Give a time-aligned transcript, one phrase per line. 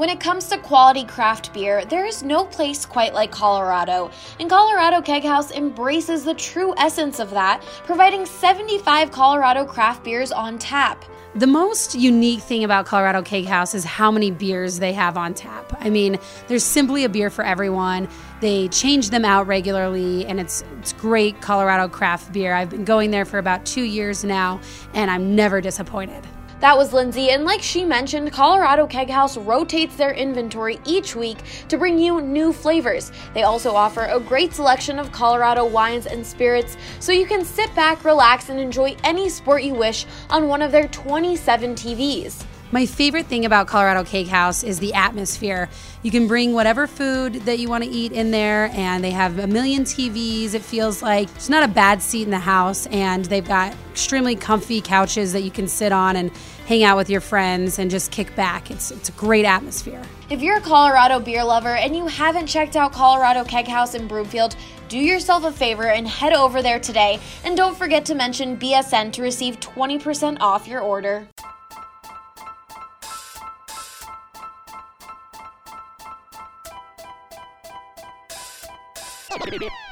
[0.00, 4.48] When it comes to quality craft beer, there is no place quite like Colorado, and
[4.48, 10.58] Colorado Keg House embraces the true essence of that, providing 75 Colorado craft beers on
[10.58, 11.04] tap.
[11.34, 15.34] The most unique thing about Colorado Keg House is how many beers they have on
[15.34, 15.70] tap.
[15.80, 18.08] I mean, there's simply a beer for everyone.
[18.40, 22.54] They change them out regularly, and it's it's great Colorado craft beer.
[22.54, 24.62] I've been going there for about two years now,
[24.94, 26.26] and I'm never disappointed.
[26.60, 31.38] That was Lindsay, and like she mentioned, Colorado Keg House rotates their inventory each week
[31.68, 33.12] to bring you new flavors.
[33.32, 37.74] They also offer a great selection of Colorado wines and spirits, so you can sit
[37.74, 42.44] back, relax, and enjoy any sport you wish on one of their 27 TVs.
[42.72, 45.68] My favorite thing about Colorado Keg House is the atmosphere.
[46.04, 49.40] You can bring whatever food that you want to eat in there, and they have
[49.40, 50.54] a million TVs.
[50.54, 54.36] It feels like it's not a bad seat in the house, and they've got extremely
[54.36, 56.30] comfy couches that you can sit on and
[56.66, 58.70] hang out with your friends and just kick back.
[58.70, 60.02] It's, it's a great atmosphere.
[60.30, 64.06] If you're a Colorado beer lover and you haven't checked out Colorado Keg House in
[64.06, 64.54] Broomfield,
[64.88, 67.18] do yourself a favor and head over there today.
[67.42, 71.26] And don't forget to mention BSN to receive 20% off your order.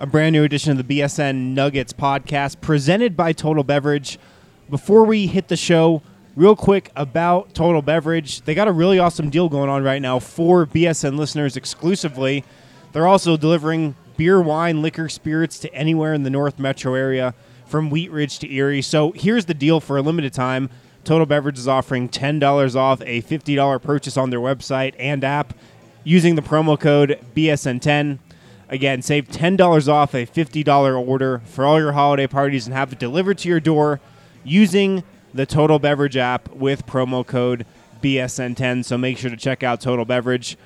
[0.00, 4.18] a brand new edition of the BSN Nuggets podcast presented by Total Beverage.
[4.70, 6.02] Before we hit the show,
[6.36, 8.42] real quick about Total Beverage.
[8.42, 12.44] They got a really awesome deal going on right now for BSN listeners exclusively.
[12.92, 17.34] They're also delivering beer, wine, liquor, spirits to anywhere in the North Metro area
[17.66, 18.82] from Wheat Ridge to Erie.
[18.82, 20.70] So here's the deal for a limited time.
[21.02, 25.54] Total Beverage is offering $10 off a $50 purchase on their website and app
[26.04, 28.20] using the promo code BSN10.
[28.70, 32.98] Again, save $10 off a $50 order for all your holiday parties and have it
[32.98, 34.00] delivered to your door
[34.44, 35.02] using
[35.32, 37.64] the Total Beverage app with promo code
[38.02, 38.84] BSN10.
[38.84, 40.56] So make sure to check out Total Beverage.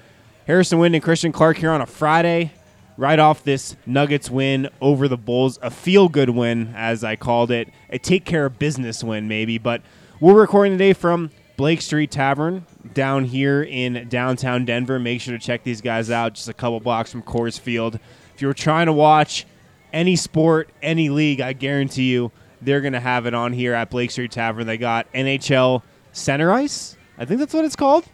[0.47, 2.53] Harrison Wind and Christian Clark here on a Friday,
[2.97, 5.59] right off this Nuggets win over the Bulls.
[5.63, 7.69] A feel good win, as I called it.
[7.91, 9.59] A take care of business win, maybe.
[9.59, 9.83] But
[10.19, 14.99] we're recording today from Blake Street Tavern down here in downtown Denver.
[14.99, 17.99] Make sure to check these guys out, just a couple blocks from Coors Field.
[18.35, 19.47] If you're trying to watch
[19.93, 23.91] any sport, any league, I guarantee you they're going to have it on here at
[23.91, 24.67] Blake Street Tavern.
[24.67, 25.83] They got NHL
[26.13, 26.97] Center Ice.
[27.19, 28.05] I think that's what it's called.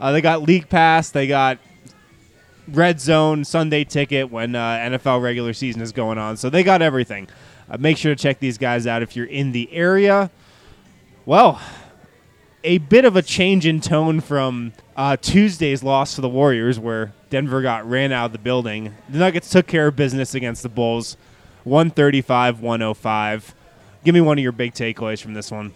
[0.00, 1.10] Uh, they got League Pass.
[1.10, 1.58] They got
[2.68, 6.36] Red Zone Sunday ticket when uh, NFL regular season is going on.
[6.36, 7.28] So they got everything.
[7.68, 10.30] Uh, make sure to check these guys out if you're in the area.
[11.26, 11.60] Well,
[12.68, 17.14] a bit of a change in tone from uh, Tuesday's loss to the Warriors, where
[17.30, 18.94] Denver got ran out of the building.
[19.08, 21.16] The Nuggets took care of business against the Bulls,
[21.64, 23.54] 135 105.
[24.04, 25.72] Give me one of your big takeaways from this one.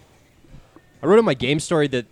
[1.01, 2.05] I wrote in my game story that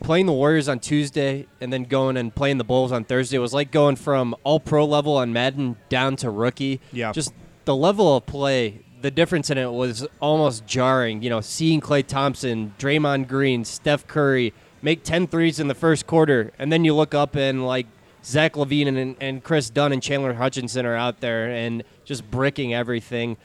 [0.00, 3.52] playing the Warriors on Tuesday and then going and playing the Bulls on Thursday was
[3.52, 6.80] like going from all pro level on Madden down to rookie.
[6.92, 7.10] Yeah.
[7.10, 11.22] Just the level of play, the difference in it was almost jarring.
[11.22, 16.06] You know, seeing Klay Thompson, Draymond Green, Steph Curry make 10 threes in the first
[16.06, 17.86] quarter, and then you look up and like
[18.24, 22.72] Zach LaVine and, and Kris Dunn and Chandler Hutchison are out there and just bricking
[22.72, 23.36] everything.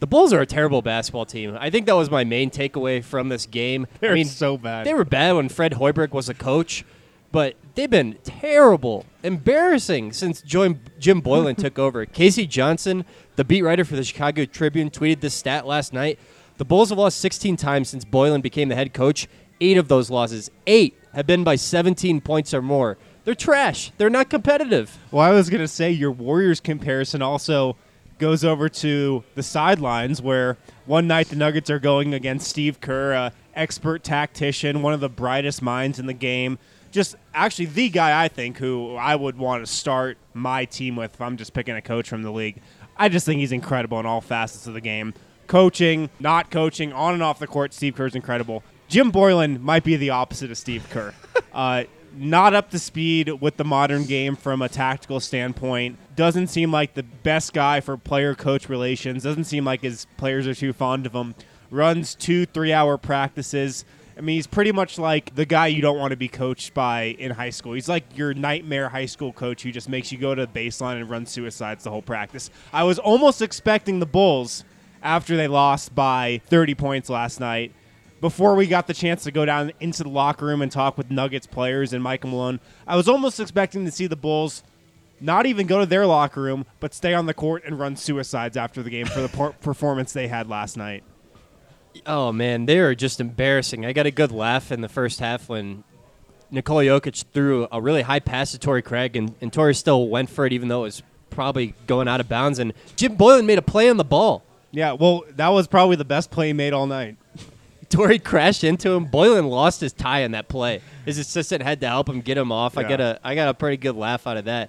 [0.00, 1.56] The Bulls are a terrible basketball team.
[1.58, 3.86] I think that was my main takeaway from this game.
[4.00, 4.86] They're I mean, so bad.
[4.86, 6.84] They were bad when Fred Hoiberg was a coach,
[7.32, 12.06] but they've been terrible, embarrassing since Jim, Jim Boylan took over.
[12.06, 12.46] K.C.
[12.46, 13.04] Johnson,
[13.36, 16.18] the beat writer for the Chicago Tribune, tweeted this stat last night.
[16.56, 19.28] The Bulls have lost 16 times since Boylan became the head coach.
[19.60, 22.96] Eight of those losses, eight, have been by 17 points or more.
[23.24, 23.92] They're trash.
[23.98, 24.96] They're not competitive.
[25.10, 27.76] Well, I was going to say your Warriors comparison also
[28.18, 33.12] goes over to the sidelines where one night the Nuggets are going against Steve Kerr,
[33.12, 36.58] a expert tactician, one of the brightest minds in the game.
[36.90, 41.14] Just actually the guy I think who I would want to start my team with
[41.14, 42.60] if I'm just picking a coach from the league.
[42.96, 45.14] I just think he's incredible in all facets of the game.
[45.46, 48.62] Coaching, not coaching, on and off the court, Steve Kerr's incredible.
[48.88, 51.14] Jim Boylan might be the opposite of Steve Kerr.
[51.52, 51.84] uh,
[52.16, 55.98] not up to speed with the modern game from a tactical standpoint.
[56.16, 59.22] Doesn't seem like the best guy for player coach relations.
[59.22, 61.34] Doesn't seem like his players are too fond of him.
[61.70, 63.84] Runs two, three hour practices.
[64.18, 67.02] I mean, he's pretty much like the guy you don't want to be coached by
[67.20, 67.74] in high school.
[67.74, 70.96] He's like your nightmare high school coach who just makes you go to the baseline
[70.96, 72.50] and run suicides the whole practice.
[72.72, 74.64] I was almost expecting the Bulls
[75.04, 77.72] after they lost by 30 points last night.
[78.20, 81.12] Before we got the chance to go down into the locker room and talk with
[81.12, 84.64] Nuggets players and Mike Malone, I was almost expecting to see the Bulls
[85.20, 88.56] not even go to their locker room, but stay on the court and run suicides
[88.56, 89.28] after the game for the
[89.60, 91.04] performance they had last night.
[92.06, 93.84] Oh man, they are just embarrassing.
[93.86, 95.84] I got a good laugh in the first half when
[96.50, 100.30] Nikola Jokic threw a really high pass to Torrey Craig, and, and Torrey still went
[100.30, 102.58] for it, even though it was probably going out of bounds.
[102.58, 104.42] And Jim Boylan made a play on the ball.
[104.70, 107.16] Yeah, well, that was probably the best play he made all night.
[107.90, 109.06] Torrey crashed into him.
[109.06, 110.82] Boylan lost his tie in that play.
[111.06, 112.76] His assistant had to help him get him off.
[112.76, 112.88] I Yeah.
[112.88, 114.68] get a I got a pretty good laugh out of that.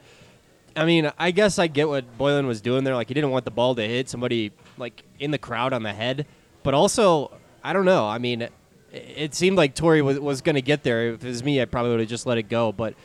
[0.76, 2.96] I mean, I guess I get what Boylan was doing there.
[2.96, 5.92] Like he didn't want the ball to hit somebody like in the crowd on the
[5.92, 6.26] head,
[6.64, 7.32] but also
[7.64, 8.08] I don't know.
[8.08, 8.52] I mean, it,
[8.92, 11.14] it seemed like Torrey was was going to get there.
[11.14, 12.72] If it was me, I probably would have just let it go.
[12.72, 12.96] But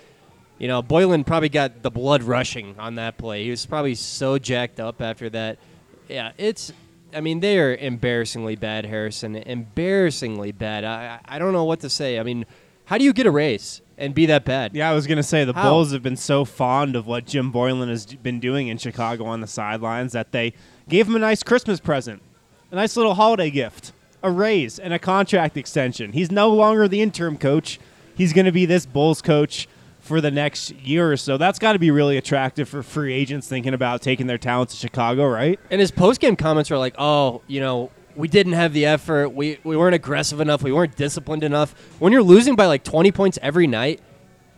[0.59, 3.45] you know, Boylan probably got the blood rushing on that play.
[3.45, 5.59] He was probably so jacked up after that.
[6.09, 6.73] Yeah, it's.
[7.13, 9.37] I mean, they are embarrassingly bad, Harrison.
[9.37, 10.85] Embarrassingly bad.
[10.85, 12.19] I I don't know what to say.
[12.19, 12.45] I mean,
[12.87, 14.75] how do you get a race and be that bad?
[14.75, 15.71] Yeah, I was going to say the How?
[15.71, 19.41] Bulls have been so fond of what Jim Boylan has been doing in Chicago on
[19.41, 20.55] the sidelines that they
[20.89, 22.23] gave him a nice Christmas present,
[22.75, 26.13] a nice little holiday gift, a raise, and a contract extension.
[26.13, 27.79] He's no longer the interim coach.
[28.17, 29.69] He's going to be this Bulls coach
[30.01, 31.37] for the next year or so.
[31.37, 34.81] That's got to be really attractive for free agents thinking about taking their talents to
[34.81, 35.61] Chicago, right?
[35.71, 39.29] And his post game comments are like, "Oh, you know, we didn't have the effort.
[39.29, 40.65] We we weren't aggressive enough.
[40.65, 44.01] We weren't disciplined enough." When you're losing by like 20 points every night,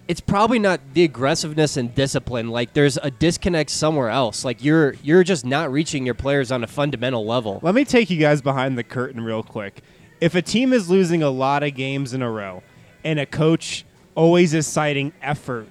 [0.09, 2.49] it's probably not the aggressiveness and discipline.
[2.49, 4.45] Like there's a disconnect somewhere else.
[4.45, 7.61] Like you're you're just not reaching your players on a fundamental level.
[7.63, 9.83] Let me take you guys behind the curtain real quick.
[10.21, 12.63] If a team is losing a lot of games in a row
[13.05, 15.69] and a coach always is citing effort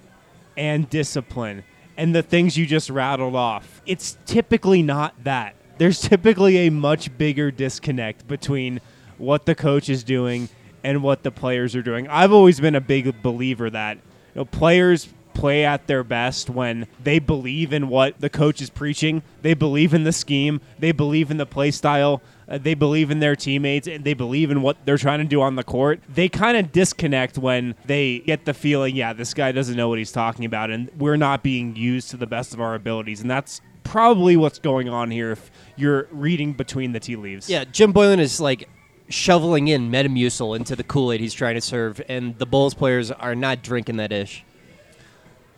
[0.57, 1.63] and discipline
[1.97, 5.55] and the things you just rattled off, it's typically not that.
[5.77, 8.81] There's typically a much bigger disconnect between
[9.17, 10.49] what the coach is doing
[10.83, 12.07] and what the players are doing.
[12.07, 13.97] I've always been a big believer that
[14.35, 18.69] you know, players play at their best when they believe in what the coach is
[18.69, 19.21] preaching.
[19.41, 20.61] They believe in the scheme.
[20.79, 22.21] They believe in the play style.
[22.47, 25.41] Uh, they believe in their teammates and they believe in what they're trying to do
[25.41, 25.99] on the court.
[26.07, 29.97] They kind of disconnect when they get the feeling, yeah, this guy doesn't know what
[29.97, 33.21] he's talking about and we're not being used to the best of our abilities.
[33.21, 37.49] And that's probably what's going on here if you're reading between the tea leaves.
[37.49, 38.69] Yeah, Jim Boylan is like
[39.09, 43.11] shoveling in Metamucil into the Kool Aid he's trying to serve, and the Bulls players
[43.11, 44.43] are not drinking that ish.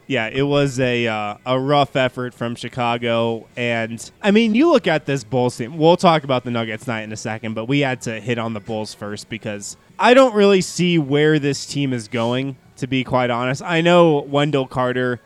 [0.08, 4.88] Yeah, it was a uh, a rough effort from Chicago, and I mean, you look
[4.88, 5.78] at this Bulls team.
[5.78, 8.54] We'll talk about the Nuggets night in a second, but we had to hit on
[8.54, 12.56] the Bulls first because I don't really see where this team is going.
[12.78, 15.20] To be quite honest, I know Wendell Carter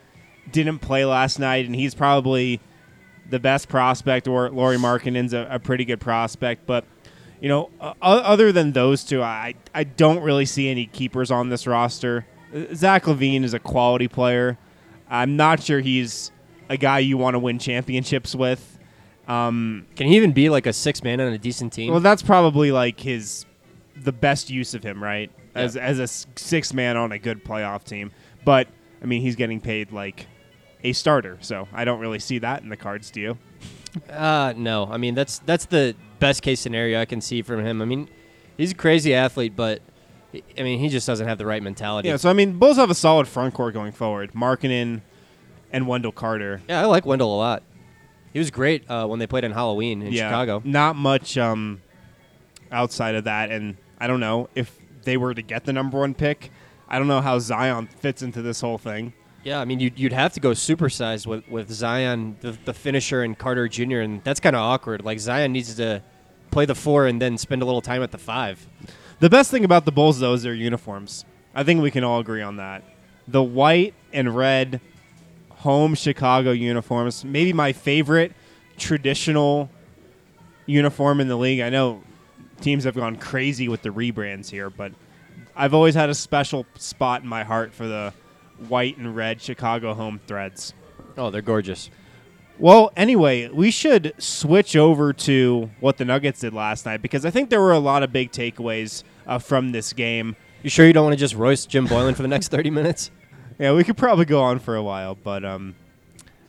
[0.51, 2.59] didn't play last night, and he's probably
[3.29, 6.85] the best prospect, or Lauri Markkanen's a, a pretty good prospect, but.
[7.41, 11.49] You know, uh, other than those two, I I don't really see any keepers on
[11.49, 12.25] this roster.
[12.55, 14.57] Uh, Zach LaVine is a quality player.
[15.09, 16.31] I'm not sure he's
[16.69, 18.77] a guy you want to win championships with.
[19.27, 21.91] Um, Can he even be like a six man on a decent team?
[21.91, 23.45] well, that's probably like his
[23.95, 25.31] the best use of him, right?
[25.55, 28.11] As as a six man on a good playoff team.
[28.45, 28.67] But
[29.01, 30.27] I mean, he's getting paid like
[30.83, 33.09] a starter, so I don't really see that in the cards.
[33.11, 33.37] Do you?
[34.09, 34.87] Uh, no.
[34.89, 37.81] I mean, that's that's the best case scenario I can see from him.
[37.81, 38.07] I mean,
[38.55, 39.81] he's a crazy athlete, but
[40.57, 42.07] I mean, he just doesn't have the right mentality.
[42.07, 42.15] Yeah.
[42.15, 44.31] So I mean, Bulls have a solid front court going forward.
[44.31, 45.01] Markkanen
[45.73, 46.61] and Wendell Carter.
[46.69, 47.63] Yeah, I like Wendell a lot.
[48.31, 50.61] He was great uh, when they played in Halloween in yeah, Chicago.
[50.63, 51.81] Not much um,
[52.71, 56.13] outside of that, and I don't know if they were to get the number one
[56.13, 56.51] pick.
[56.87, 59.13] I don't know how Zion fits into this whole thing.
[59.43, 63.23] Yeah, I mean, you'd, you'd have to go supersized with, with Zion, the, the finisher,
[63.23, 65.03] and Carter Jr., and that's kind of awkward.
[65.03, 66.03] Like, Zion needs to
[66.51, 68.67] play the four and then spend a little time at the five.
[69.19, 71.25] The best thing about the Bulls, though, is their uniforms.
[71.55, 72.83] I think we can all agree on that.
[73.27, 74.81] The white and red
[75.49, 78.33] home Chicago uniforms, maybe my favorite
[78.77, 79.69] traditional
[80.65, 81.59] uniform in the league.
[81.61, 82.01] I know
[82.61, 84.91] teams have gone crazy with the rebrands here, but
[85.55, 88.13] I've always had a special spot in my heart for the
[88.69, 90.73] white and red Chicago home threads.
[91.17, 91.89] Oh, they're gorgeous.
[92.61, 97.31] Well, anyway, we should switch over to what the Nuggets did last night because I
[97.31, 100.35] think there were a lot of big takeaways uh, from this game.
[100.61, 103.09] You sure you don't want to just roast Jim Boylan for the next 30 minutes?
[103.59, 105.75] Yeah, we could probably go on for a while, but um,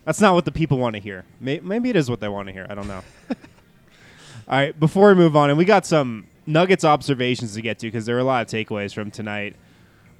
[0.06, 1.26] that's not what the people want to hear.
[1.40, 2.66] Maybe it is what they want to hear.
[2.70, 3.02] I don't know.
[3.28, 3.36] All
[4.48, 8.06] right, before we move on, and we got some Nuggets observations to get to because
[8.06, 9.56] there were a lot of takeaways from tonight.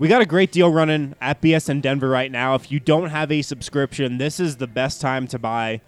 [0.03, 2.57] We got a great deal running at BSN Denver right now.
[2.57, 5.81] If you don't have a subscription, this is the best time to buy.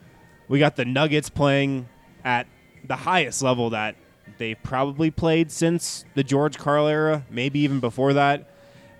[0.47, 1.89] We got the Nuggets playing
[2.25, 2.47] at
[2.85, 3.97] the highest level that
[4.39, 8.49] they've probably played since the George Karl era, maybe even before that.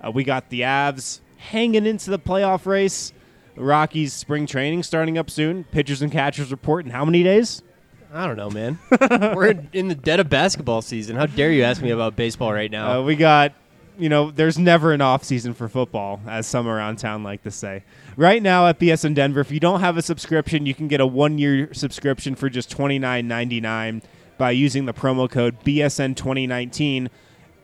[0.05, 3.13] Uh, we got the Avs hanging into the playoff race.
[3.55, 5.63] Rockies spring training starting up soon.
[5.63, 7.63] Pitchers and catchers report in how many days?
[8.13, 8.79] I don't know, man.
[9.33, 11.15] We're in- in the dead of basketball season.
[11.15, 12.99] How dare you ask me about baseball right now?
[12.99, 13.53] Uh, we got,
[13.97, 17.51] you know, there's never an off season for football, as some around town like to
[17.51, 17.83] say.
[18.17, 21.05] Right now at BSN Denver, if you don't have a subscription, you can get a
[21.05, 24.01] one year subscription for just twenty nine ninety nine
[24.37, 27.09] by using the promo code BSN twenty nineteen.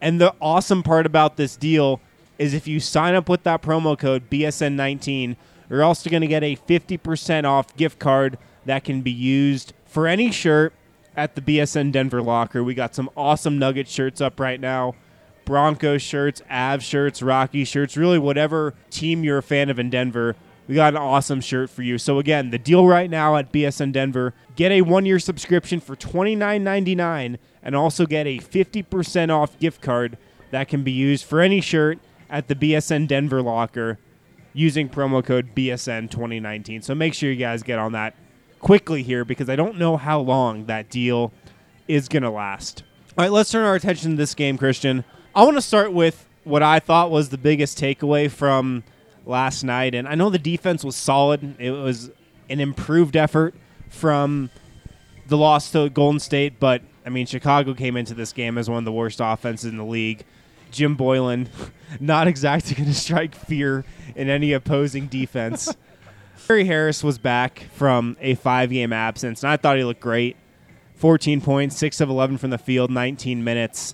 [0.01, 2.01] And the awesome part about this deal
[2.39, 5.37] is if you sign up with that promo code BSN nineteen,
[5.69, 9.73] you're also going to get a fifty percent off gift card that can be used
[9.85, 10.73] for any shirt
[11.15, 12.63] at the BSN Denver locker.
[12.63, 14.95] We got some awesome Nugget shirts up right now.
[15.45, 20.35] Broncos shirts, Av shirts, Rocky shirts, really whatever team you're a fan of in Denver.
[20.67, 21.97] We got an awesome shirt for you.
[21.97, 27.37] So again, the deal right now at BSN Denver, get a one-year subscription for $29.99
[27.63, 30.17] and also get a 50% off gift card
[30.51, 33.99] that can be used for any shirt at the BSN Denver locker
[34.53, 36.81] using promo code BSN 2019.
[36.81, 38.15] So make sure you guys get on that
[38.59, 41.33] quickly here because I don't know how long that deal
[41.87, 42.83] is going to last.
[43.17, 45.03] All right, let's turn our attention to this game, Christian.
[45.33, 48.83] I want to start with what I thought was the biggest takeaway from
[49.25, 49.95] last night.
[49.95, 52.11] And I know the defense was solid, it was
[52.49, 53.55] an improved effort
[53.89, 54.49] from
[55.27, 58.79] the loss to Golden State, but I mean, Chicago came into this game as one
[58.79, 60.25] of the worst offenses in the league.
[60.69, 61.49] Jim Boylan,
[61.99, 63.85] not exactly going to strike fear
[64.15, 65.73] in any opposing defense.
[66.47, 70.35] Gary Harris was back from a five game absence, and I thought he looked great.
[70.95, 73.93] 14 points, 6 of 11 from the field, 19 minutes,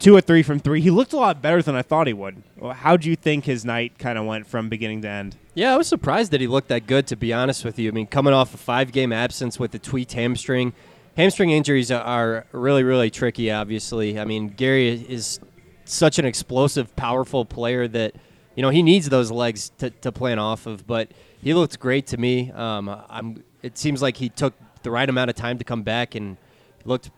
[0.00, 0.80] 2 or 3 from 3.
[0.80, 2.42] He looked a lot better than I thought he would.
[2.72, 5.36] How do you think his night kind of went from beginning to end?
[5.54, 7.90] Yeah, I was surprised that he looked that good, to be honest with you.
[7.90, 10.72] I mean, coming off a five game absence with the tweaked hamstring,
[11.18, 14.18] hamstring injuries are really, really tricky, obviously.
[14.18, 15.38] I mean, Gary is
[15.84, 18.14] such an explosive, powerful player that,
[18.54, 21.10] you know, he needs those legs to, to plan off of, but
[21.42, 22.50] he looked great to me.
[22.52, 26.14] Um, I'm, it seems like he took the right amount of time to come back
[26.14, 26.38] and
[26.86, 27.10] looked,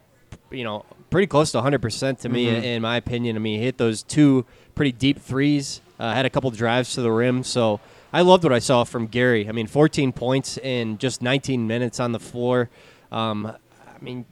[0.50, 2.62] you know, pretty close to 100% to me, Mhm.
[2.64, 3.37] in my opinion.
[3.37, 7.02] I mean, he hit those two pretty deep threes, uh, had a couple drives to
[7.02, 7.78] the rim, so
[8.12, 9.49] I loved what I saw from Gary.
[9.49, 12.69] I mean, 14 points in just 19 minutes on the floor.
[13.12, 14.25] Um, I mean,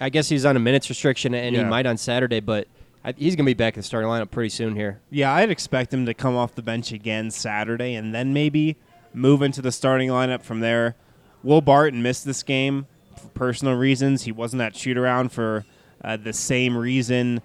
[0.00, 2.68] I guess he's on a minutes restriction, and he might on Saturday, but
[3.04, 5.00] I, he's going to be back in the starting lineup pretty soon here.
[5.10, 8.76] Yeah, I'd expect him to come off the bench again Saturday and then maybe
[9.14, 10.96] move into the starting lineup from there.
[11.44, 14.24] Will Barton missed this game for personal reasons.
[14.24, 15.64] He wasn't at shoot around for
[16.02, 17.40] uh, the same reason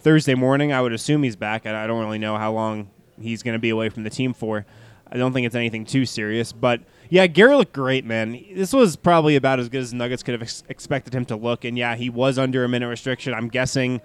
[0.00, 0.72] Thursday morning.
[0.72, 1.66] I would assume he's back.
[1.66, 4.32] I I don't really know how long he's going to be away from the team
[4.32, 4.66] for.
[5.12, 6.52] I don't think it's anything too serious.
[6.52, 8.44] But yeah, Gary looked great, man.
[8.54, 11.64] This was probably about as good as Nuggets could have ex- expected him to look.
[11.64, 13.34] And yeah, he was under a minute restriction.
[13.34, 14.00] I'm guessing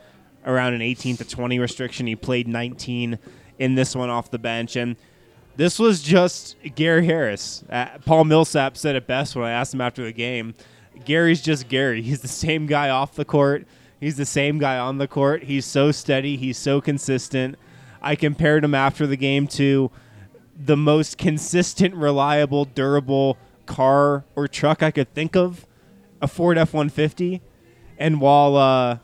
[0.45, 2.07] around an 18 to 20 restriction.
[2.07, 3.19] He played 19
[3.59, 4.75] in this one off the bench.
[4.75, 4.95] And
[5.55, 7.63] this was just Gary Harris.
[7.69, 10.55] Uh, Paul Millsap said it best when I asked him after the game.
[11.05, 12.01] Gary's just Gary.
[12.03, 13.67] He's the same guy off the court.
[13.99, 15.43] He's the same guy on the court.
[15.43, 16.37] He's so steady.
[16.37, 17.57] He's so consistent.
[18.01, 19.89] I compared him after the game to
[20.57, 25.65] the most consistent, reliable, durable car or truck I could think of,
[26.21, 27.41] a Ford F 150.
[27.97, 28.97] And while uh,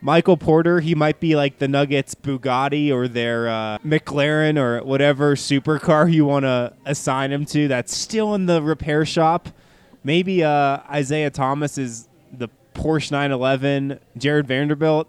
[0.00, 5.34] Michael Porter, he might be like the Nuggets Bugatti or their uh, McLaren or whatever
[5.34, 9.48] supercar you want to assign him to that's still in the repair shop.
[10.02, 12.08] Maybe uh, Isaiah Thomas is
[12.74, 15.08] Porsche 911, Jarred Vanderbilt.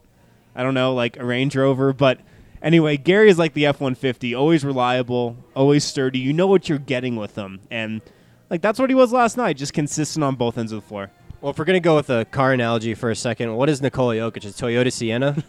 [0.55, 1.91] I don't know, like a Range Rover.
[1.91, 2.19] But
[2.62, 6.19] anyway, Gary is like the F 150, always reliable, always sturdy.
[6.19, 7.60] You know what you're getting with him.
[7.69, 8.01] And
[8.50, 11.12] like that's what he was last night, just consistent on both ends of the floor.
[11.41, 13.81] Well, if we're going to go with a car analogy for a second, what is
[13.81, 14.45] Nikola Jokic?
[14.45, 15.43] A Toyota Sienna?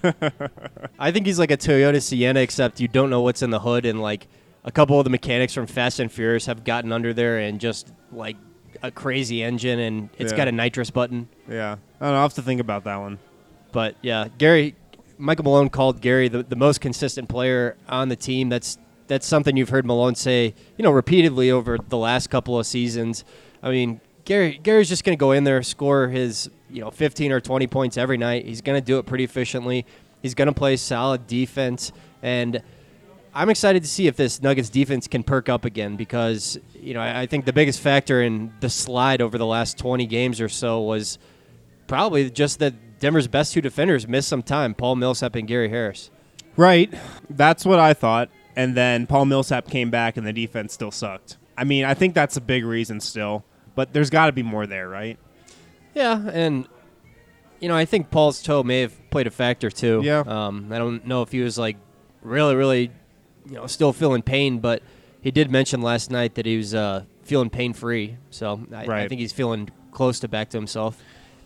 [0.98, 3.86] I think he's like a Toyota Sienna, except you don't know what's in the hood,
[3.86, 4.26] and like
[4.64, 7.92] a couple of the mechanics from Fast and Furious have gotten under there and just
[8.12, 8.36] like
[8.82, 10.36] a crazy engine, and it's Yeah.
[10.36, 11.28] got a nitrous button.
[11.48, 11.76] Yeah.
[12.00, 12.16] I don't know.
[12.16, 13.18] I'll have to think about that one.
[13.72, 14.74] But yeah, Gary,
[15.18, 18.48] Michael Malone called Gary the, the most consistent player on the team.
[18.48, 18.78] That's
[19.08, 23.24] that's something you've heard Malone say, you know, repeatedly over the last couple of seasons.
[23.62, 27.30] I mean, Gary Gary's just going to go in there, score his you know 15
[27.32, 28.44] or 20 points every night.
[28.46, 29.86] He's going to do it pretty efficiently.
[30.22, 31.92] He's going to play solid defense,
[32.22, 32.62] and
[33.36, 37.00] I'm excited to see if this Nuggets defense can perk up again because you know
[37.00, 40.48] I, I think the biggest factor in the slide over the last 20 games or
[40.48, 41.18] so was
[41.86, 46.10] probably just that Denver's best two defenders missed some time, Paul Millsap and Gary Harris.
[46.56, 46.92] Right.
[47.28, 48.30] That's what I thought.
[48.56, 51.36] And then Paul Millsap came back and the defense still sucked.
[51.58, 54.66] I mean, I think that's a big reason still, but there's got to be more
[54.66, 55.18] there, right?
[55.94, 56.66] Yeah, and
[57.60, 60.00] you know I think Paul's toe may have played a factor too.
[60.02, 60.20] Yeah.
[60.26, 61.76] Um, I don't know if he was like
[62.22, 62.90] really, really,
[63.48, 64.82] you know, still feeling pain, but
[65.20, 68.16] he did mention last night that he was uh, feeling pain free.
[68.30, 71.02] So I, I think he's feeling close to back to himself.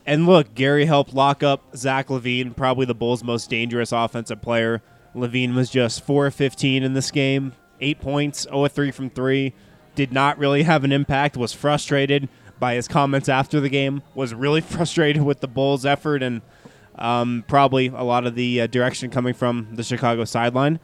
[0.07, 4.83] And look, Gary helped lock up Zach LaVine, probably the Bulls' most dangerous offensive player.
[5.15, 9.11] LaVine was just 4 of 15 in this game, 8 points, 0 of 3 from
[9.11, 9.53] 3.
[9.95, 12.29] Did not really have an impact, was frustrated
[12.59, 16.43] by his comments after the game, was really frustrated with the Bulls' effort and
[16.97, 20.81] um, probably a lot of the uh, direction coming from the Chicago sideline.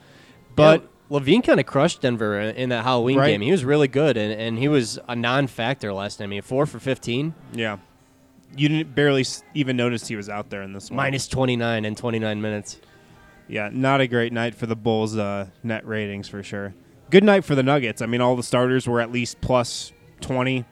[0.54, 3.28] But Yeah, LaVine kind of crushed Denver in that Halloween Right.
[3.30, 3.40] game.
[3.40, 6.24] He was really good, and, and he was a non-factor last time.
[6.24, 7.78] I mean, four for 15, yeah,
[8.56, 10.96] you didn't barely even notice he was out there in this one.
[10.96, 12.80] minus 29 in 29 minutes.
[13.48, 16.74] Yeah, not a great night for the Bulls' uh, net ratings for sure.
[17.10, 18.02] Good night for the Nuggets.
[18.02, 20.64] I mean, all the starters were at least plus 20.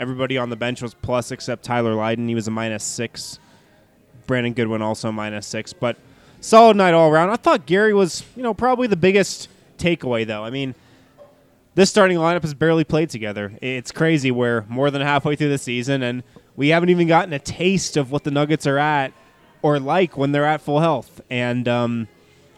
[0.00, 2.26] Everybody on the bench was plus except Tyler Lydon.
[2.26, 3.38] He was a minus six.
[4.26, 5.72] Brandon Goodwin also minus six.
[5.72, 5.96] But
[6.40, 7.30] solid night all around.
[7.30, 9.48] I thought Gary was, you know, probably the biggest
[9.80, 10.44] takeaway, though.
[10.44, 10.74] I mean,
[11.74, 13.52] this starting lineup has barely played together.
[13.62, 14.30] It's crazy.
[14.30, 16.22] We're more than halfway through the season, and
[16.56, 19.12] we haven't even gotten a taste of what the Nuggets are at
[19.62, 21.20] or like when they're at full health.
[21.30, 22.08] And um,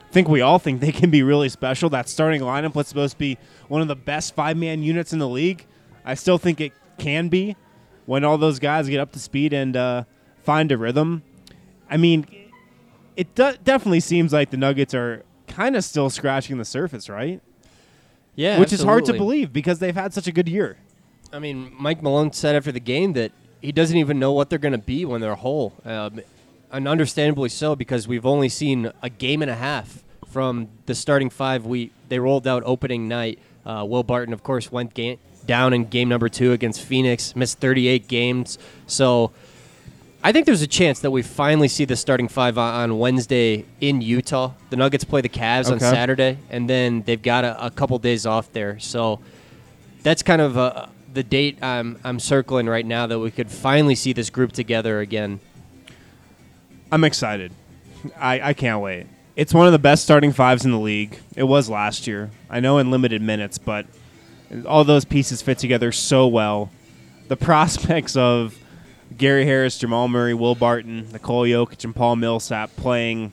[0.08, 1.90] I think we all think they can be really special.
[1.90, 3.38] That starting lineup was supposed to be
[3.68, 5.66] one of the best five man units in the league.
[6.04, 7.56] I still think it can be
[8.06, 10.04] when all those guys get up to speed and uh,
[10.42, 11.22] find a rhythm.
[11.88, 12.26] I mean,
[13.16, 15.22] it de- definitely seems like the Nuggets are
[15.52, 17.40] kind of still scratching the surface, right?
[18.35, 20.76] Yeah, Which is hard to believe because they've had such a good year.
[21.33, 24.59] I mean, Mike Malone said after the game that he doesn't even know what they're
[24.59, 26.20] going to be when they're whole, um,
[26.70, 31.29] and understandably so because we've only seen a game and a half from the starting
[31.31, 31.66] five.
[31.66, 33.38] We they rolled out opening night.
[33.64, 37.59] Uh, Will Barton, of course, went ga- down in game number two against Phoenix, missed
[37.59, 38.59] 38 games.
[38.87, 39.31] So
[40.24, 44.00] I think there's a chance that we finally see the starting five on, Wednesday in
[44.00, 44.52] Utah.
[44.70, 48.24] The Nuggets play the Cavs on Saturday, and then they've got a, a couple days
[48.24, 48.78] off there.
[48.78, 49.20] So
[50.04, 53.96] that's kind of uh, the date I'm, I'm circling right now that we could finally
[53.96, 55.40] see this group together again.
[56.92, 57.52] I'm excited.
[58.16, 59.06] I, I can't wait.
[59.35, 61.18] It's one of the best starting fives in the league.
[61.35, 62.30] It was last year.
[62.48, 63.87] I know in limited minutes, but
[64.66, 66.70] all those pieces fit together so well.
[67.26, 68.56] The prospects of
[69.16, 73.33] Gary Harris, Jamal Murray, Will Barton, Nikola Jokic, and Paul Millsap playing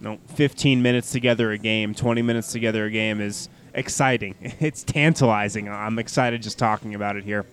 [0.00, 4.34] you know, 15 minutes together a game, 20 minutes together a game is exciting.
[4.60, 5.68] It's tantalizing.
[5.68, 7.46] I'm excited just talking about it here.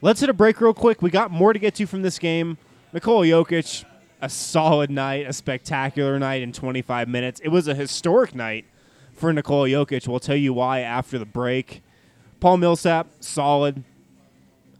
[0.00, 1.00] Let's hit a break real quick.
[1.00, 2.58] We got more to get to from this game.
[2.92, 3.84] Nikola Jokic,
[4.20, 7.40] a solid night, a spectacular night in 25 minutes.
[7.40, 8.66] It was a historic night
[9.14, 10.08] for Nikola Jokic.
[10.08, 11.82] We'll tell you why after the break.
[12.40, 13.84] Paul Millsap, solid.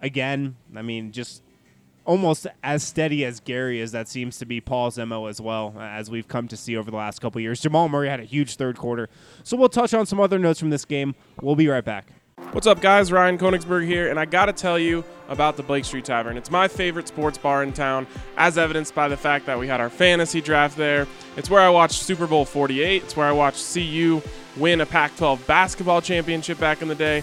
[0.00, 1.42] Again, I mean, just
[2.04, 3.92] almost as steady as Gary is.
[3.92, 6.90] That seems to be Paul's MO as well, uh, as we've come to see over
[6.90, 7.60] the last couple years.
[7.60, 9.08] Jamal Murray had a huge third quarter.
[9.44, 11.14] So we'll touch on some other notes from this game.
[11.40, 12.12] We'll be right back.
[12.52, 13.10] What's up, guys?
[13.10, 16.36] Ryan Koenigsberg here, and I gotta tell you about the Blake Street Tavern.
[16.36, 19.80] It's my favorite sports bar in town, as evidenced by the fact that we had
[19.80, 21.06] our fantasy draft there.
[21.36, 23.04] It's where I watched Super Bowl 48.
[23.04, 24.20] It's where I watched CU
[24.56, 27.22] win a Pac 12 basketball championship back in the day.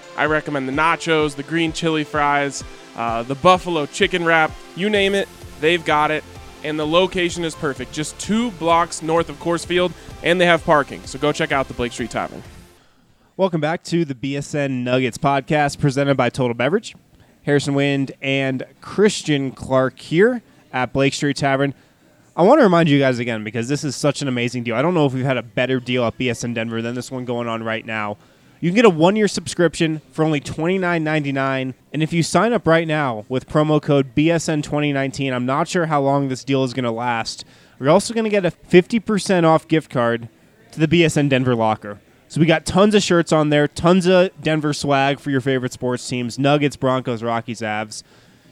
[0.17, 2.63] I recommend the nachos, the green chili fries,
[2.95, 4.51] uh, the buffalo chicken wrap.
[4.75, 5.27] You name it,
[5.59, 6.23] they've got it.
[6.63, 7.91] And the location is perfect.
[7.91, 11.01] Just two blocks north of Coors Field, and they have parking.
[11.05, 12.43] So go check out the Blake Street Tavern.
[13.35, 16.95] Welcome back to the BSN Nuggets podcast presented by Total Beverage.
[17.43, 21.73] Harrison Wind and Christian Clark here at Blake Street Tavern.
[22.35, 24.75] I want to remind you guys again because this is such an amazing deal.
[24.75, 27.25] I don't know if we've had a better deal at BSN Denver than this one
[27.25, 28.17] going on right now.
[28.61, 31.73] You can get a one year subscription for only $29.99.
[31.91, 35.99] And if you sign up right now with promo code BSN2019, I'm not sure how
[35.99, 37.43] long this deal is going to last,
[37.79, 40.29] We're also going to get a 50% off gift card
[40.73, 41.99] to the BSN Denver locker.
[42.27, 45.73] So we got tons of shirts on there, tons of Denver swag for your favorite
[45.73, 48.03] sports teams Nuggets, Broncos, Rockies, Avs.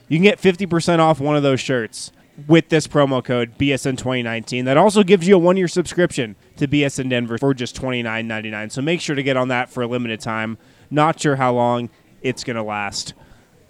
[0.08, 2.12] You can get 50% off one of those shirts
[2.48, 4.66] with this promo code BSN 2019.
[4.66, 8.72] That also gives you a one year subscription to BSN Denver for just $29.99.
[8.72, 10.58] So make sure to get on that for a limited time.
[10.90, 11.90] Not sure how long
[12.22, 13.14] it's going to last.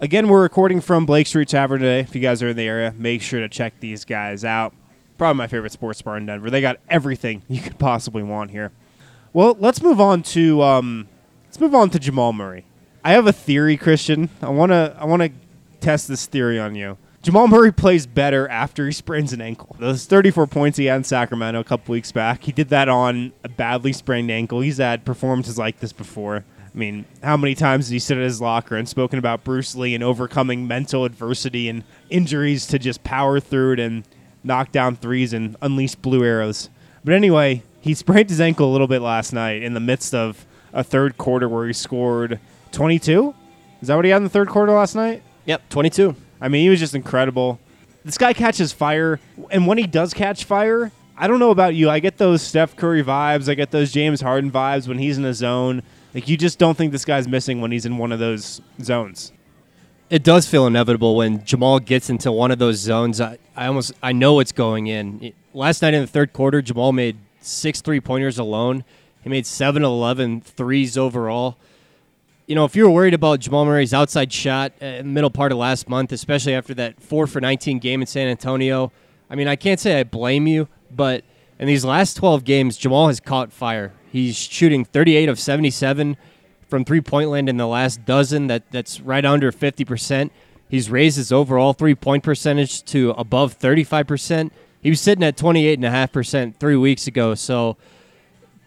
[0.00, 2.00] Again, we're recording from Blake Street Tavern today.
[2.00, 4.74] If you guys are in the area, make sure to check these guys out.
[5.18, 6.50] Probably my favorite sports bar in Denver.
[6.50, 8.72] They got everything you could possibly want here.
[9.32, 11.08] Well, let's move on to um,
[11.46, 12.64] let's move on to Jamal Murray.
[13.04, 14.28] I have a theory, Christian.
[14.42, 15.30] I wanna I wanna
[15.80, 16.98] test this theory on you.
[17.22, 19.76] Jamal Murray plays better after he sprains an ankle.
[19.78, 23.32] Those 34 points he had in Sacramento a couple weeks back, he did that on
[23.44, 24.62] a badly sprained ankle.
[24.62, 26.44] He's had performances like this before.
[26.74, 29.74] I mean, how many times has he stood at his locker and spoken about Bruce
[29.74, 34.04] Lee and overcoming mental adversity and injuries to just power through it and
[34.42, 36.70] knock down threes and unleash blue arrows?
[37.04, 40.46] But anyway, he sprained his ankle a little bit last night in the midst of
[40.72, 42.40] a third quarter where he scored
[42.72, 43.34] 22.
[43.82, 45.22] Is that what he had in the third quarter last night?
[45.44, 46.16] Yep, 22.
[46.40, 47.58] I mean, he was just incredible.
[48.04, 51.90] This guy catches fire, and when he does catch fire, I don't know about you.
[51.90, 53.48] I get those Steph Curry vibes.
[53.50, 55.82] I get those James Harden vibes when he's in a zone.
[56.14, 59.32] Like you just don't think this guy's missing when he's in one of those zones.
[60.08, 63.20] It does feel inevitable when Jamal gets into one of those zones.
[63.20, 65.32] I, I almost I know it's going in.
[65.52, 68.84] Last night in the third quarter, Jamal made six three pointers alone.
[69.22, 71.58] He made 7 11 threes overall.
[72.50, 75.30] You know, if you were worried about Jamal Murray's outside shot uh, in the middle
[75.30, 78.90] part of last month, especially after that 4 for 19 game in San Antonio,
[79.30, 81.22] I mean, I can't say I blame you, but
[81.60, 83.92] in these last 12 games, Jamal has caught fire.
[84.10, 86.16] He's shooting 38 of 77
[86.66, 88.48] from three point land in the last dozen.
[88.48, 90.30] That that's right under 50%.
[90.68, 94.50] He's raised his overall three point percentage to above 35%.
[94.82, 97.36] He was sitting at 28.5% three weeks ago.
[97.36, 97.76] So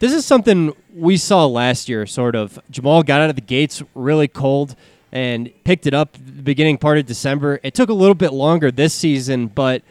[0.03, 2.59] this is something we saw last year, sort of.
[2.69, 4.75] Jamal got out of the gates really cold
[5.13, 7.61] and picked it up the beginning part of December.
[7.63, 9.81] It took a little bit longer this season, but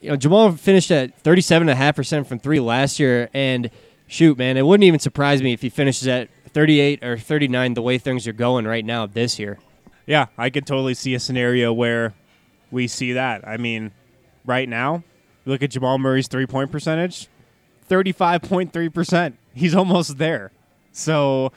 [0.00, 3.30] you know, Jamal finished at 37.5% from three last year.
[3.32, 3.70] And
[4.08, 7.82] shoot, man, it wouldn't even surprise me if he finishes at 38 or 39 the
[7.82, 9.60] way things are going right now this year.
[10.06, 12.14] Yeah, I could totally see a scenario where
[12.72, 13.46] we see that.
[13.46, 13.92] I mean,
[14.44, 15.04] right now,
[15.44, 17.28] look at Jamal Murray's three point percentage
[17.88, 19.34] 35.3%.
[19.54, 20.52] He's almost there.
[20.92, 21.52] So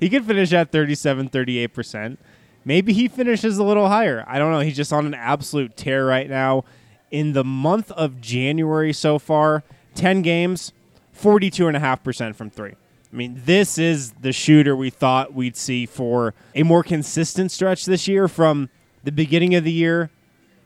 [0.00, 2.18] he could finish at 37, 38%.
[2.64, 4.24] Maybe he finishes a little higher.
[4.28, 4.60] I don't know.
[4.60, 6.64] He's just on an absolute tear right now.
[7.10, 9.64] In the month of January so far,
[9.94, 10.72] 10 games,
[11.20, 12.72] 42.5% from three.
[13.12, 17.84] I mean, this is the shooter we thought we'd see for a more consistent stretch
[17.84, 18.70] this year from
[19.04, 20.10] the beginning of the year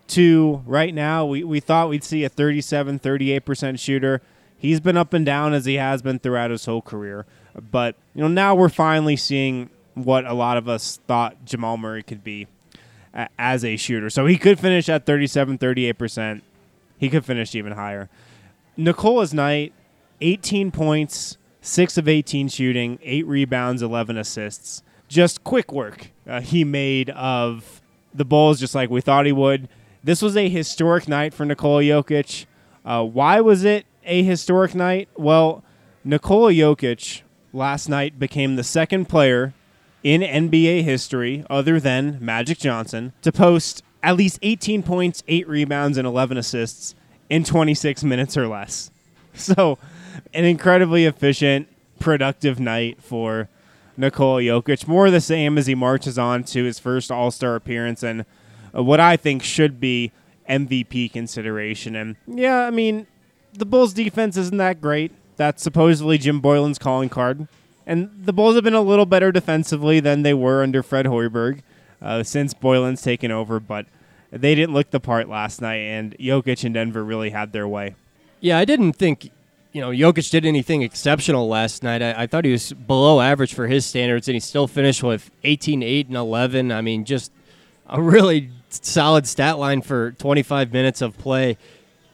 [0.08, 1.26] to right now.
[1.26, 4.22] We, we thought we'd see a 37, 38% shooter.
[4.58, 7.26] He's been up and down as he has been throughout his whole career.
[7.70, 12.02] But, you know, now we're finally seeing what a lot of us thought Jamal Murray
[12.02, 12.46] could be
[13.38, 14.10] as a shooter.
[14.10, 16.42] So he could finish at 37, 38%.
[16.98, 18.08] He could finish even higher.
[18.76, 19.72] Nikola's night,
[20.20, 24.82] 18 points, 6 of 18 shooting, 8 rebounds, 11 assists.
[25.08, 27.80] Just quick work uh, he made of
[28.12, 29.68] the Bulls just like we thought he would.
[30.02, 32.46] This was a historic night for Nikola Jokic.
[32.84, 35.08] Uh, why was it a historic night?
[35.16, 35.62] Well,
[36.04, 39.52] Nikola Jokic last night became the second player
[40.02, 45.98] in NBA history, other than Magic Johnson, to post at least 18 points, 8 rebounds,
[45.98, 46.94] and 11 assists
[47.28, 48.90] in 26 minutes or less.
[49.38, 49.76] So,
[50.32, 53.50] an incredibly efficient, productive night for
[53.98, 54.88] Nikola Jokic.
[54.88, 58.24] More of the same as he marches on to his first All Star appearance and
[58.74, 60.10] uh, what I think should be
[60.48, 61.94] MVP consideration.
[61.96, 63.06] And yeah, I mean,
[63.58, 65.12] the Bulls' defense isn't that great.
[65.36, 67.48] That's supposedly Jim Boylan's calling card.
[67.86, 71.60] And the Bulls have been a little better defensively than they were under Fred Hoiberg
[72.02, 73.86] uh, since Boylan's taken over, but
[74.30, 77.94] they didn't look the part last night, and Jokic and Denver really had their way.
[78.40, 79.30] Yeah, I didn't think
[79.72, 82.02] you know Jokic did anything exceptional last night.
[82.02, 85.30] I, I thought he was below average for his standards, and he still finished with
[85.44, 86.72] 18, 8, and 11.
[86.72, 87.30] I mean, just
[87.88, 91.56] a really solid stat line for 25 minutes of play.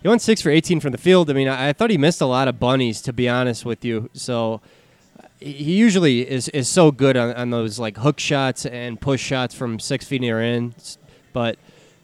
[0.02, 1.30] He went six for 18 from the field.
[1.30, 3.84] I mean, I, I thought he missed a lot of bunnies, to be honest with
[3.84, 4.10] you.
[4.12, 4.60] So
[5.38, 9.54] he usually is, is so good on, on those like hook shots and push shots
[9.54, 10.74] from six feet near in,
[11.32, 11.56] but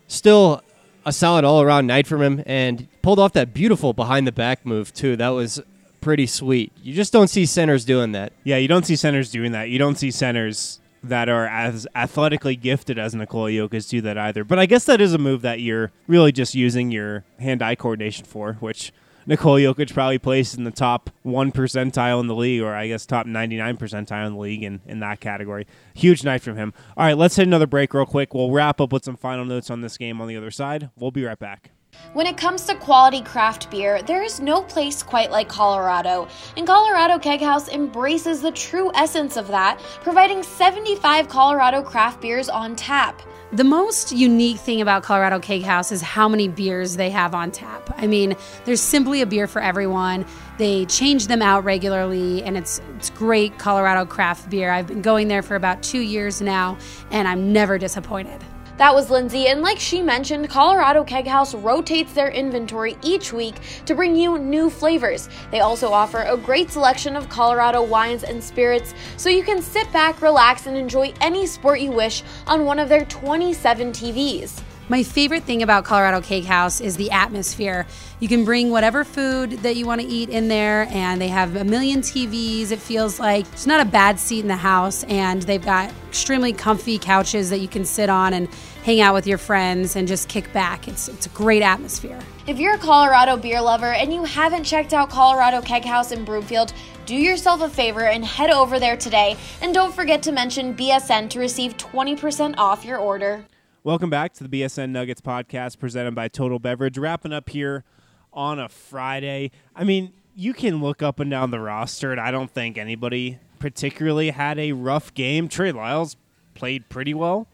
[0.06, 0.62] still
[1.04, 4.64] a solid all around night from him and pulled off that beautiful behind the back
[4.64, 5.16] move too.
[5.16, 5.60] That was
[6.00, 6.72] pretty sweet.
[6.82, 8.32] You just don't see centers doing that.
[8.44, 9.70] Yeah, you don't see centers doing that.
[9.70, 14.44] You don't see centers that are as athletically gifted as Nikola Jokic do that either.
[14.44, 18.24] But I guess that is a move that you're really just using your hand-eye coordination
[18.24, 18.92] for, which
[19.26, 23.04] Nikola Jokic probably placed in the top one percentile in the league, or I guess
[23.04, 25.66] top 99 percentile in the league in, in that category.
[25.94, 26.72] Huge night from him.
[26.96, 28.32] All right, let's hit another break real quick.
[28.32, 30.90] We'll wrap up with some final notes on this game on the other side.
[30.96, 31.70] We'll be right back.
[32.14, 36.26] When it comes to quality craft beer, there is no place quite like Colorado.
[36.56, 42.48] And Colorado Keg House embraces the true essence of that, providing 75 Colorado craft beers
[42.48, 43.20] on tap.
[43.52, 47.50] The most unique thing about Colorado Keg House is how many beers they have on
[47.50, 47.94] tap.
[47.96, 50.26] I mean, there's simply a beer for everyone.
[50.58, 54.70] They change them out regularly, and it's it's great Colorado craft beer.
[54.70, 56.76] I've been going there for about two years now,
[57.10, 58.44] and I'm never disappointed.
[58.78, 63.56] That was Lindsay, and like she mentioned, Colorado Keg House rotates their inventory each week
[63.86, 65.28] to bring you new flavors.
[65.50, 69.92] They also offer a great selection of Colorado wines and spirits, so you can sit
[69.92, 74.62] back, relax, and enjoy any sport you wish on one of their 27 TVs.
[74.90, 77.86] My favorite thing about Colorado Keg House is the atmosphere.
[78.20, 81.56] You can bring whatever food that you want to eat in there, and they have
[81.56, 82.70] a million TVs.
[82.70, 86.54] It feels like it's not a bad seat in the house, and they've got extremely
[86.54, 88.48] comfy couches that you can sit on and
[88.82, 90.88] hang out with your friends and just kick back.
[90.88, 92.18] It's, it's a great atmosphere.
[92.46, 96.24] If you're a Colorado beer lover and you haven't checked out Colorado Keg House in
[96.24, 96.72] Broomfield,
[97.04, 99.36] do yourself a favor and head over there today.
[99.60, 103.44] And don't forget to mention BSN to receive 20% off your order.
[103.84, 106.98] Welcome back to the BSN Nuggets podcast presented by Total Beverage.
[106.98, 107.84] Wrapping up here
[108.32, 109.50] on a Friday.
[109.74, 113.38] I mean, you can look up and down the roster, and I don't think anybody
[113.58, 115.48] particularly had a rough game.
[115.48, 116.16] Trey Lyles
[116.54, 117.46] played pretty well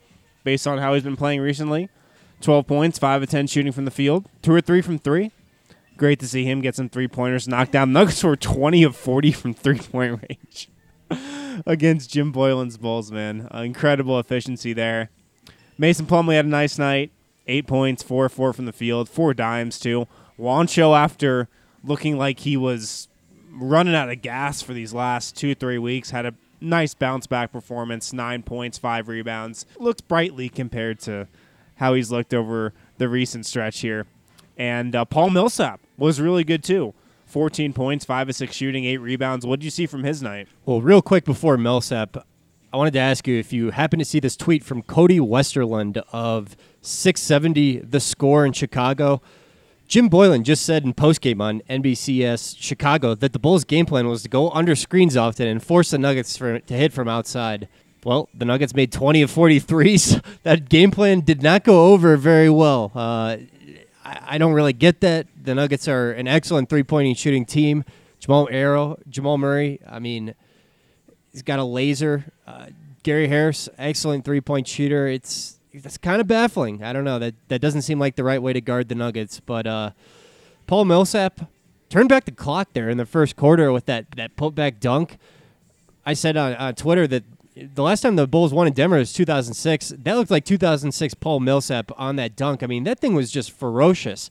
[0.45, 1.89] based on how he's been playing recently.
[2.41, 5.33] 12 points, 5 of 10 shooting from the field, 2 or 3 from 3.
[5.97, 7.93] Great to see him get some three pointers knocked down.
[7.93, 10.69] Nuggets were 20 of 40 from three point range
[11.67, 13.49] against Jim Boylan's Bulls, man.
[13.55, 15.11] Uh, incredible efficiency there.
[15.79, 17.13] Mason Plumlee had a nice night.
[17.47, 20.09] Eight points, four four from the field, four dimes too.
[20.39, 21.49] Juancho, after
[21.85, 23.07] looking like he was
[23.53, 27.53] running out of gas for these last two three weeks, had a nice bounce back
[27.53, 28.13] performance.
[28.13, 29.67] Nine points, five rebounds.
[29.79, 31.29] Looks brightly compared to
[31.77, 34.07] how he's looked over the recent stretch here.
[34.57, 36.95] And uh, Paul Millsap was really good too.
[37.27, 39.45] 14 points, 5 of 6 shooting, 8 rebounds.
[39.45, 40.47] What did you see from his night?
[40.67, 42.17] Well, real quick before Millsap,
[42.73, 46.03] I wanted to ask you if you happen to see this tweet from Cody Westerlund
[46.13, 49.21] of 670 The Score in Chicago.
[49.87, 54.23] Jim Boylan just said in postgame on NBCS Chicago that the Bulls' game plan was
[54.23, 57.69] to go under screens often and force the Nuggets for, to hit from outside.
[58.05, 60.23] Well, the Nuggets made 20 of 43s.
[60.43, 62.93] that game plan did not go over very well.
[62.95, 63.37] Uh,
[64.05, 65.27] I, I don't really get that.
[65.43, 67.85] The Nuggets are an excellent three-point shooting team.
[68.21, 69.81] Jamal Arrow, Jamal Murray.
[69.87, 70.35] I mean,
[71.33, 72.25] he's got a laser.
[72.47, 72.67] Uh,
[73.03, 75.07] Gary Harris, excellent three-point shooter.
[75.07, 76.83] It's that's kind of baffling.
[76.83, 77.19] I don't know.
[77.19, 79.41] That that doesn't seem like the right way to guard the Nuggets.
[79.41, 79.91] But uh,
[80.67, 81.51] Paul Millsap
[81.89, 85.19] turned back the clock there in the first quarter with that that putback dunk.
[86.07, 87.25] I said on, on Twitter that
[87.57, 89.95] the last time the Bulls won in Denver was 2006.
[89.99, 92.63] That looked like 2006 Paul Millsap on that dunk.
[92.63, 94.31] I mean, that thing was just ferocious.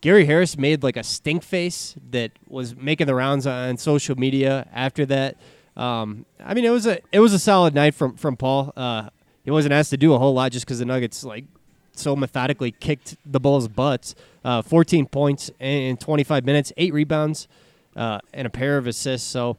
[0.00, 4.66] Gary Harris made like a stink face that was making the rounds on social media
[4.72, 5.36] after that.
[5.76, 8.72] Um, I mean, it was a it was a solid night from from Paul.
[8.76, 9.10] Uh,
[9.44, 11.44] he wasn't asked to do a whole lot just because the Nuggets like
[11.94, 14.14] so methodically kicked the Bulls' butts.
[14.44, 17.48] Uh, 14 points in 25 minutes, eight rebounds,
[17.96, 19.28] uh, and a pair of assists.
[19.28, 19.56] So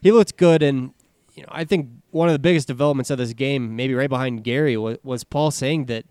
[0.00, 0.62] he looked good.
[0.62, 0.92] And
[1.34, 4.42] you know, I think one of the biggest developments of this game, maybe right behind
[4.42, 6.04] Gary, was, was Paul saying that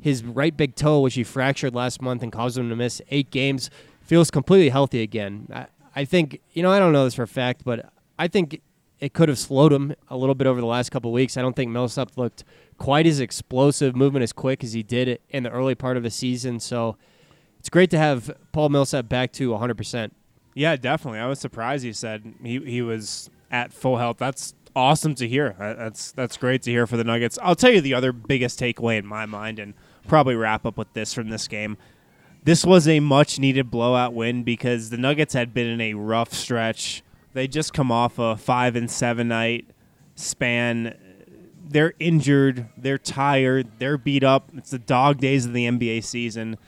[0.00, 3.30] his right big toe, which he fractured last month and caused him to miss eight
[3.30, 3.68] games,
[4.02, 5.48] feels completely healthy again.
[5.52, 8.62] I, I think you know I don't know this for a fact, but I think
[9.00, 11.36] it could have slowed him a little bit over the last couple weeks.
[11.36, 12.44] I don't think Millsap looked
[12.78, 16.10] quite as explosive, moving as quick as he did in the early part of the
[16.10, 16.60] season.
[16.60, 16.96] So
[17.58, 20.10] it's great to have Paul Millsap back to 100%.
[20.54, 21.20] Yeah, definitely.
[21.20, 24.18] I was surprised he said he, he was at full health.
[24.18, 25.54] That's awesome to hear.
[25.58, 27.38] That's that's great to hear for the Nuggets.
[27.42, 29.74] I'll tell you the other biggest takeaway in my mind, and
[30.08, 31.76] probably wrap up with this from this game.
[32.42, 36.32] This was a much needed blowout win because the Nuggets had been in a rough
[36.32, 39.66] stretch they just come off a five and seven night
[40.14, 40.96] span.
[41.68, 42.66] They're injured.
[42.76, 43.68] They're tired.
[43.78, 44.50] They're beat up.
[44.56, 46.58] It's the dog days of the NBA season.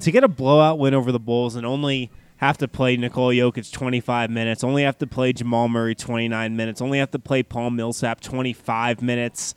[0.00, 2.10] To get a blowout win over the Bulls and only
[2.42, 6.80] have to play Nikola Jokic 25 minutes, only have to play Jamal Murray 29 minutes,
[6.80, 9.54] only have to play Paul Millsap 25 minutes,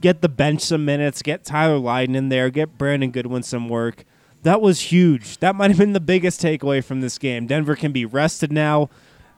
[0.00, 4.04] get the bench some minutes, get Tyler Lydon in there, get Brandon Goodwin some work.
[4.44, 5.38] That was huge.
[5.38, 7.46] That might have been the biggest takeaway from this game.
[7.46, 8.88] Denver can be rested now.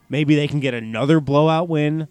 [0.09, 2.09] Maybe they can get another blowout win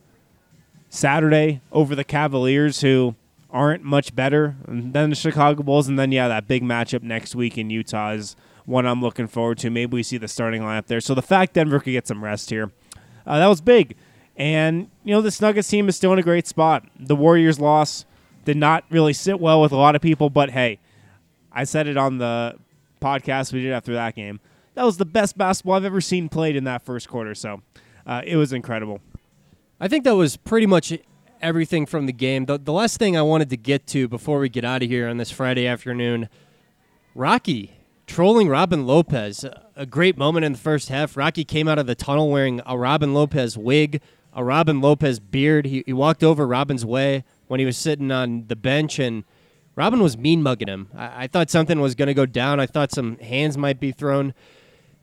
[0.89, 3.15] Saturday over the Cavaliers, who
[3.49, 5.87] aren't much better than the Chicago Bulls.
[5.87, 9.57] And then, yeah, that big matchup next week in Utah is one I'm looking forward
[9.59, 9.69] to.
[9.69, 11.01] Maybe we see the starting lineup there.
[11.01, 12.71] So the fact Denver could get some rest here,
[13.25, 13.95] uh, that was big.
[14.35, 16.85] And you know this Nuggets team is still in a great spot.
[16.99, 18.05] The Warriors loss
[18.43, 20.79] did not really sit well with a lot of people, but hey,
[21.51, 22.55] I said it on the
[23.01, 24.39] podcast we did after that game.
[24.73, 27.33] That was the best basketball I've ever seen played in that first quarter.
[27.33, 27.61] So
[28.05, 29.01] uh, it was incredible.
[29.79, 30.93] I think that was pretty much
[31.41, 32.45] everything from the game.
[32.45, 35.07] The, the last thing I wanted to get to before we get out of here
[35.07, 36.29] on this Friday afternoon
[37.13, 37.75] Rocky
[38.07, 39.45] trolling Robin Lopez.
[39.75, 41.17] A great moment in the first half.
[41.17, 44.01] Rocky came out of the tunnel wearing a Robin Lopez wig,
[44.33, 45.65] a Robin Lopez beard.
[45.65, 49.23] He, he walked over Robin's way when he was sitting on the bench, and
[49.75, 50.87] Robin was mean mugging him.
[50.95, 52.59] I, I thought something was going to go down.
[52.59, 54.33] I thought some hands might be thrown.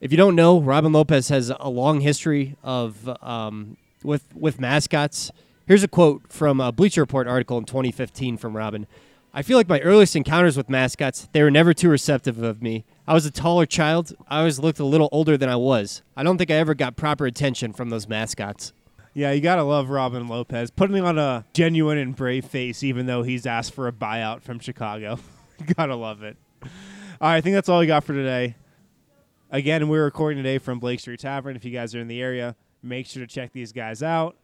[0.03, 5.31] If you don't know, Robin Lopez has a long history of um, with with mascots.
[5.69, 8.89] Here's a quote from a Bleacher Report article in 2015 from Robin.
[9.33, 12.85] I feel like my earliest encounters with mascots, they were never too receptive of me.
[13.07, 14.13] I was a taller child.
[14.27, 16.03] I always looked a little older than I was.
[16.17, 18.73] I don't think I ever got proper attention from those mascots.
[19.15, 23.23] Yeah, you gotta love Robin Lopez putting on a genuine and brave face, even though
[23.23, 25.21] he's asked for a buyout from Chicago.
[25.77, 26.37] gotta love it.
[26.61, 26.69] All
[27.21, 28.57] right, I think that's all we got for today.
[29.55, 31.57] Again, we're recording today from Blake Street Tavern.
[31.57, 34.39] If you guys are in the area, make sure to check these guys out.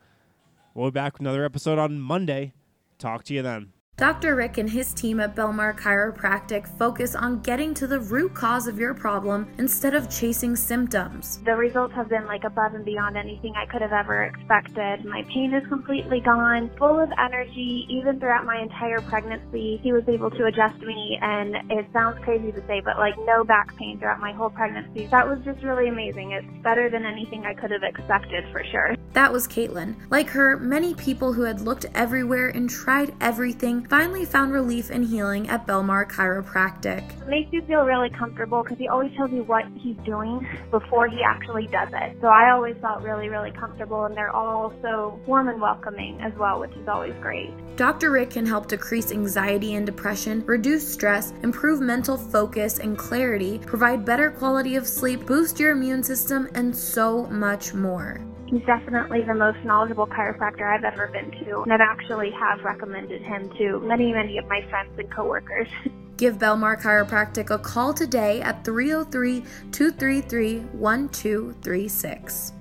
[0.75, 2.53] We'll be back with another episode on Monday.
[2.99, 3.73] Talk to you then.
[3.99, 4.37] Dr.
[4.37, 8.79] Rick and his team at Belmar Chiropractic focus on getting to the root cause of
[8.79, 11.41] your problem instead of chasing symptoms.
[11.45, 15.05] The results have been like above and beyond anything I could have ever expected.
[15.05, 19.81] My pain is completely gone, full of energy, even throughout my entire pregnancy.
[19.83, 23.43] He was able to adjust me, and it sounds crazy to say, but like no
[23.43, 25.09] back pain throughout my whole pregnancy.
[25.11, 26.31] That was just really amazing.
[26.31, 28.95] It's better than anything I could have expected for sure.
[29.15, 29.97] That was Caitlin.
[30.11, 35.05] Like her, many people who had looked everywhere and tried everything finally found relief and
[35.05, 37.21] healing at Belmar Chiropractic.
[37.23, 41.09] It makes you feel really comfortable because he always tells you what he's doing before
[41.09, 42.17] he actually does it.
[42.21, 46.33] So I always felt really, really comfortable, and they're all so warm and welcoming as
[46.35, 47.51] well, which is always great.
[47.77, 48.11] Dr.
[48.11, 54.05] Rick can help decrease anxiety and depression, reduce stress, improve mental focus and clarity, provide
[54.05, 58.21] better quality of sleep, boost your immune system, and so much more.
[58.51, 63.21] He's definitely the most knowledgeable chiropractor I've ever been to, and I've actually have recommended
[63.21, 65.69] him to many, many of my friends and coworkers.
[66.17, 72.53] Give Belmar Chiropractic a call today at 303 233 1236.